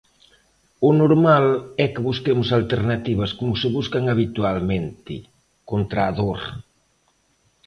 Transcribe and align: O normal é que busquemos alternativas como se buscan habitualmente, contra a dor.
O 0.87 0.89
normal 1.01 1.45
é 1.83 1.85
que 1.93 2.05
busquemos 2.09 2.49
alternativas 2.59 3.31
como 3.39 3.53
se 3.61 3.67
buscan 3.77 4.03
habitualmente, 4.07 5.13
contra 5.71 5.99
a 6.09 6.11
dor. 6.19 6.41